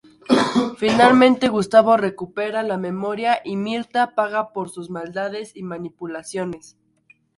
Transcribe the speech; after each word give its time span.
Finalmente, 0.77 1.47
Gustavo 1.47 1.95
recupera 1.95 2.63
la 2.63 2.79
memoria 2.79 3.39
y 3.45 3.55
Mirtha 3.55 4.15
paga 4.15 4.51
por 4.51 4.71
sus 4.71 4.89
maldades 4.89 5.55
y 5.55 5.61
manipulaciones. 5.61 6.75